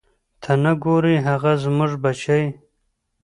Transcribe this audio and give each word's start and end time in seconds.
ته 0.41 0.51
نه 0.63 0.73
ګورې 0.83 1.15
هغه 1.27 1.51
زموږ 1.63 1.91
بچی. 2.03 2.43